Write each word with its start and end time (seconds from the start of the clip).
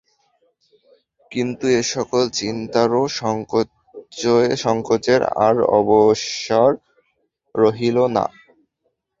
কিন্তু 1.31 1.65
এ-সকল 1.79 2.23
চিন্তার 2.39 2.89
ও 2.93 3.03
সংকোচের 4.63 5.21
আর 5.45 5.55
অবসর 5.77 6.71
রহিল 7.55 7.97
না। 8.15 8.25